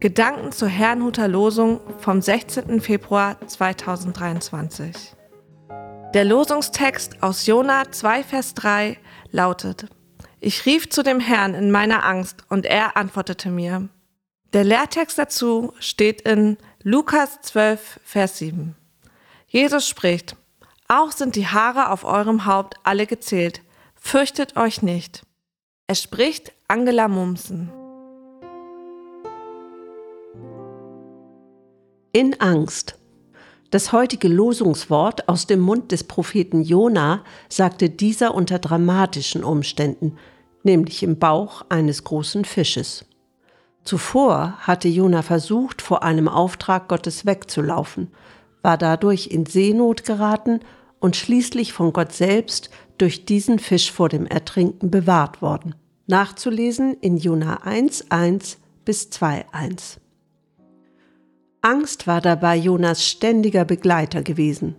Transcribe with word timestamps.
Gedanken 0.00 0.50
zur 0.50 0.68
Herrnhuter 0.68 1.28
Losung 1.28 1.78
vom 1.98 2.22
16. 2.22 2.80
Februar 2.80 3.36
2023. 3.46 5.14
Der 6.14 6.24
Losungstext 6.24 7.22
aus 7.22 7.44
Jona 7.44 7.92
2, 7.92 8.24
Vers 8.24 8.54
3 8.54 8.98
lautet: 9.30 9.88
Ich 10.40 10.64
rief 10.64 10.88
zu 10.88 11.02
dem 11.02 11.20
Herrn 11.20 11.52
in 11.52 11.70
meiner 11.70 12.02
Angst 12.06 12.44
und 12.48 12.64
er 12.64 12.96
antwortete 12.96 13.50
mir. 13.50 13.90
Der 14.54 14.64
Lehrtext 14.64 15.18
dazu 15.18 15.74
steht 15.80 16.22
in 16.22 16.56
Lukas 16.82 17.42
12, 17.42 18.00
Vers 18.02 18.38
7. 18.38 18.74
Jesus 19.48 19.86
spricht: 19.86 20.34
Auch 20.88 21.12
sind 21.12 21.36
die 21.36 21.46
Haare 21.46 21.90
auf 21.90 22.04
eurem 22.04 22.46
Haupt 22.46 22.76
alle 22.84 23.06
gezählt. 23.06 23.60
Fürchtet 23.96 24.56
euch 24.56 24.80
nicht. 24.80 25.26
Es 25.86 26.00
spricht 26.00 26.52
Angela 26.68 27.06
Mumsen. 27.06 27.70
In 32.12 32.40
Angst. 32.40 32.98
Das 33.70 33.92
heutige 33.92 34.26
Losungswort 34.26 35.28
aus 35.28 35.46
dem 35.46 35.60
Mund 35.60 35.92
des 35.92 36.02
Propheten 36.02 36.62
Jona 36.62 37.22
sagte 37.48 37.88
dieser 37.88 38.34
unter 38.34 38.58
dramatischen 38.58 39.44
Umständen, 39.44 40.16
nämlich 40.64 41.04
im 41.04 41.20
Bauch 41.20 41.64
eines 41.68 42.02
großen 42.02 42.44
Fisches. 42.44 43.04
Zuvor 43.84 44.54
hatte 44.58 44.88
Jona 44.88 45.22
versucht, 45.22 45.82
vor 45.82 46.02
einem 46.02 46.26
Auftrag 46.26 46.88
Gottes 46.88 47.26
wegzulaufen, 47.26 48.08
war 48.60 48.76
dadurch 48.76 49.28
in 49.28 49.46
Seenot 49.46 50.04
geraten 50.04 50.58
und 50.98 51.14
schließlich 51.14 51.72
von 51.72 51.92
Gott 51.92 52.10
selbst 52.12 52.70
durch 52.98 53.24
diesen 53.24 53.60
Fisch 53.60 53.92
vor 53.92 54.08
dem 54.08 54.26
Ertrinken 54.26 54.90
bewahrt 54.90 55.42
worden. 55.42 55.76
Nachzulesen 56.08 56.94
in 57.00 57.18
Jona 57.18 57.62
1,1 57.62 58.56
bis 58.84 59.10
2,1. 59.10 59.99
Angst 61.62 62.06
war 62.06 62.22
dabei 62.22 62.56
Jonas 62.56 63.06
ständiger 63.06 63.66
Begleiter 63.66 64.22
gewesen. 64.22 64.76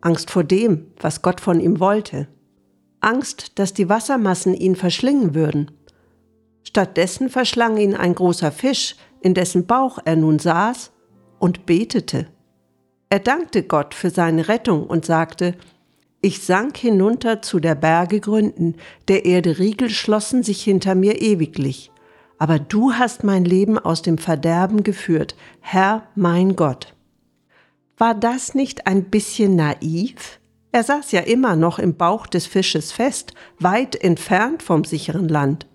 Angst 0.00 0.32
vor 0.32 0.42
dem, 0.42 0.88
was 1.00 1.22
Gott 1.22 1.40
von 1.40 1.60
ihm 1.60 1.78
wollte. 1.78 2.26
Angst, 3.00 3.52
dass 3.58 3.72
die 3.72 3.88
Wassermassen 3.88 4.52
ihn 4.52 4.74
verschlingen 4.74 5.36
würden. 5.36 5.70
Stattdessen 6.64 7.28
verschlang 7.28 7.76
ihn 7.76 7.94
ein 7.94 8.16
großer 8.16 8.50
Fisch, 8.50 8.96
in 9.20 9.34
dessen 9.34 9.66
Bauch 9.66 9.98
er 10.04 10.16
nun 10.16 10.40
saß, 10.40 10.90
und 11.38 11.66
betete. 11.66 12.26
Er 13.10 13.20
dankte 13.20 13.62
Gott 13.62 13.94
für 13.94 14.10
seine 14.10 14.48
Rettung 14.48 14.86
und 14.86 15.04
sagte, 15.04 15.54
ich 16.20 16.42
sank 16.42 16.76
hinunter 16.78 17.42
zu 17.42 17.60
der 17.60 17.74
Berge 17.74 18.18
Gründen, 18.18 18.76
der 19.08 19.24
Erde 19.24 19.58
Riegel 19.58 19.90
schlossen 19.90 20.42
sich 20.42 20.62
hinter 20.62 20.94
mir 20.94 21.20
ewiglich 21.20 21.92
aber 22.38 22.58
du 22.58 22.92
hast 22.92 23.24
mein 23.24 23.44
Leben 23.44 23.78
aus 23.78 24.02
dem 24.02 24.18
Verderben 24.18 24.82
geführt, 24.82 25.36
Herr 25.60 26.06
mein 26.14 26.56
Gott. 26.56 26.94
War 27.96 28.14
das 28.14 28.54
nicht 28.54 28.86
ein 28.86 29.04
bisschen 29.04 29.56
naiv? 29.56 30.40
Er 30.72 30.82
saß 30.82 31.12
ja 31.12 31.20
immer 31.20 31.54
noch 31.54 31.78
im 31.78 31.94
Bauch 31.94 32.26
des 32.26 32.46
Fisches 32.46 32.90
fest, 32.90 33.34
weit 33.60 33.94
entfernt 33.94 34.62
vom 34.62 34.84
sicheren 34.84 35.28
Land. 35.28 35.66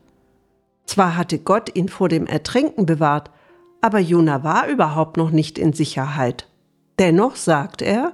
Zwar 0.85 1.15
hatte 1.15 1.39
Gott 1.39 1.75
ihn 1.75 1.87
vor 1.87 2.09
dem 2.09 2.25
Ertrinken 2.25 2.85
bewahrt, 2.85 3.31
aber 3.79 3.99
Jona 3.99 4.43
war 4.43 4.67
überhaupt 4.67 5.15
noch 5.15 5.31
nicht 5.31 5.57
in 5.57 5.71
Sicherheit. 5.71 6.49
Dennoch 6.97 7.35
sagt 7.35 7.81
er, 7.81 8.13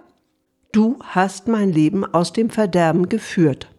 Du 0.71 0.99
hast 1.01 1.47
mein 1.47 1.71
Leben 1.71 2.03
aus 2.03 2.33
dem 2.33 2.49
Verderben 2.49 3.07
geführt. 3.07 3.71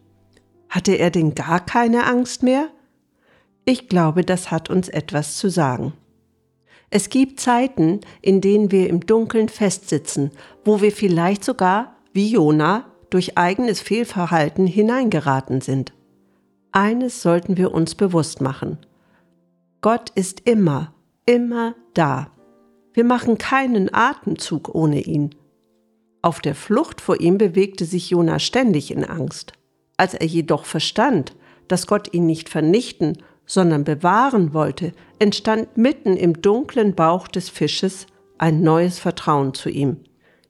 Hatte 0.67 0.93
er 0.93 1.11
denn 1.11 1.35
gar 1.35 1.59
keine 1.59 2.07
Angst 2.07 2.41
mehr? 2.41 2.69
Ich 3.69 3.89
glaube, 3.89 4.23
das 4.23 4.49
hat 4.49 4.69
uns 4.69 4.87
etwas 4.87 5.35
zu 5.35 5.49
sagen. 5.49 5.91
Es 6.89 7.09
gibt 7.09 7.41
Zeiten, 7.41 7.99
in 8.21 8.39
denen 8.39 8.71
wir 8.71 8.89
im 8.89 9.01
Dunkeln 9.01 9.49
festsitzen, 9.49 10.31
wo 10.63 10.79
wir 10.79 10.93
vielleicht 10.93 11.43
sogar, 11.43 11.97
wie 12.13 12.31
Jona, 12.31 12.85
durch 13.09 13.37
eigenes 13.37 13.81
Fehlverhalten 13.81 14.67
hineingeraten 14.67 15.59
sind. 15.59 15.91
Eines 16.71 17.21
sollten 17.21 17.57
wir 17.57 17.73
uns 17.73 17.93
bewusst 17.93 18.39
machen. 18.39 18.77
Gott 19.81 20.11
ist 20.11 20.47
immer, 20.47 20.93
immer 21.25 21.75
da. 21.93 22.31
Wir 22.93 23.03
machen 23.03 23.37
keinen 23.37 23.93
Atemzug 23.93 24.73
ohne 24.73 25.01
ihn. 25.01 25.35
Auf 26.21 26.39
der 26.39 26.55
Flucht 26.55 27.01
vor 27.01 27.19
ihm 27.19 27.37
bewegte 27.37 27.83
sich 27.83 28.11
Jona 28.11 28.39
ständig 28.39 28.91
in 28.91 29.03
Angst. 29.03 29.51
Als 29.97 30.13
er 30.13 30.25
jedoch 30.25 30.63
verstand, 30.63 31.35
dass 31.67 31.85
Gott 31.85 32.13
ihn 32.13 32.25
nicht 32.25 32.47
vernichten, 32.47 33.17
sondern 33.47 33.83
bewahren 33.83 34.53
wollte, 34.53 34.93
entstand 35.17 35.77
mitten 35.77 36.15
im 36.15 36.41
dunklen 36.41 36.93
Bauch 36.93 37.27
des 37.27 37.49
Fisches 37.49 38.05
ein 38.37 38.61
neues 38.61 38.99
Vertrauen 38.99 39.55
zu 39.55 39.69
ihm. 39.69 40.01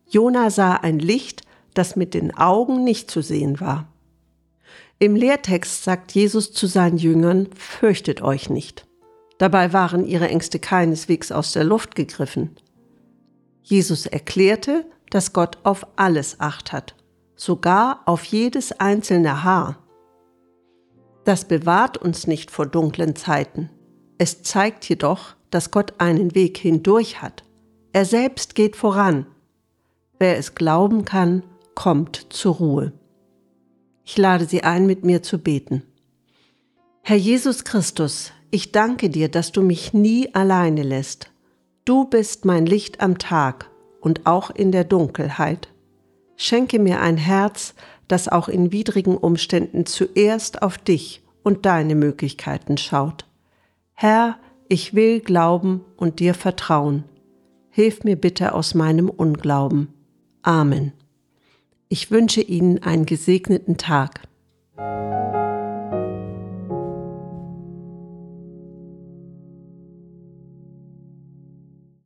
Jona 0.10 0.50
sah 0.50 0.74
ein 0.74 1.00
Licht, 1.00 1.44
das 1.74 1.96
mit 1.96 2.14
den 2.14 2.36
Augen 2.36 2.84
nicht 2.84 3.10
zu 3.10 3.22
sehen 3.22 3.62
war. 3.62 3.88
Im 5.00 5.16
Lehrtext 5.16 5.84
sagt 5.84 6.12
Jesus 6.14 6.52
zu 6.52 6.66
seinen 6.66 6.98
Jüngern, 6.98 7.48
fürchtet 7.56 8.22
euch 8.22 8.50
nicht. 8.50 8.88
Dabei 9.38 9.72
waren 9.72 10.06
ihre 10.06 10.28
Ängste 10.28 10.58
keineswegs 10.58 11.32
aus 11.32 11.52
der 11.52 11.64
Luft 11.64 11.96
gegriffen. 11.96 12.56
Jesus 13.62 14.08
erklärte, 14.08 14.86
dass 15.12 15.34
Gott 15.34 15.60
auf 15.64 15.86
alles 15.96 16.40
acht 16.40 16.72
hat, 16.72 16.96
sogar 17.36 18.02
auf 18.06 18.24
jedes 18.24 18.72
einzelne 18.72 19.44
Haar. 19.44 19.78
Das 21.28 21.44
bewahrt 21.44 21.98
uns 21.98 22.26
nicht 22.26 22.52
vor 22.52 22.68
dunklen 22.68 23.18
Zeiten. 23.18 23.70
Es 24.18 24.44
zeigt 24.44 24.88
jedoch, 24.88 25.36
dass 25.50 25.72
Gott 25.72 25.96
einen 25.98 26.36
Weg 26.36 26.58
hindurch 26.58 27.22
hat. 27.22 27.44
Er 27.92 28.06
selbst 28.06 28.56
geht 28.56 28.78
voran. 28.78 29.26
Wer 30.20 30.38
es 30.38 30.56
glauben 30.56 31.04
kann, 31.04 31.44
kommt 31.76 32.28
zur 32.30 32.56
Ruhe. 32.56 32.94
Ich 34.06 34.18
lade 34.18 34.46
Sie 34.46 34.64
ein, 34.64 34.86
mit 34.86 35.04
mir 35.04 35.22
zu 35.22 35.38
beten. 35.38 35.84
Herr 37.02 37.18
Jesus 37.18 37.66
Christus, 37.66 38.32
ich 38.50 38.72
danke 38.72 39.10
dir, 39.10 39.28
dass 39.28 39.52
du 39.52 39.62
mich 39.62 39.92
nie 39.92 40.34
alleine 40.34 40.84
lässt. 40.84 41.30
Du 41.84 42.06
bist 42.06 42.46
mein 42.46 42.66
Licht 42.66 43.02
am 43.02 43.18
Tag 43.18 43.70
und 44.00 44.26
auch 44.28 44.50
in 44.50 44.72
der 44.72 44.86
Dunkelheit. 44.86 45.68
Schenke 46.38 46.80
mir 46.80 47.02
ein 47.02 47.18
Herz, 47.18 47.74
das 48.08 48.30
auch 48.30 48.48
in 48.48 48.72
widrigen 48.72 49.18
Umständen 49.18 49.86
zuerst 49.86 50.62
auf 50.62 50.78
dich 50.78 51.24
und 51.44 51.66
deine 51.66 51.96
Möglichkeiten 51.96 52.78
schaut. 52.78 53.26
Herr, 53.94 54.38
ich 54.70 54.94
will 54.94 55.20
glauben 55.20 55.84
und 55.98 56.20
dir 56.20 56.34
vertrauen. 56.34 57.04
Hilf 57.70 58.04
mir 58.04 58.16
bitte 58.16 58.54
aus 58.54 58.76
meinem 58.76 59.10
Unglauben. 59.10 59.94
Amen. 60.44 60.94
Ich 61.90 62.12
wünsche 62.12 62.42
Ihnen 62.42 62.84
einen 62.84 63.06
gesegneten 63.06 63.78
Tag. 63.78 64.22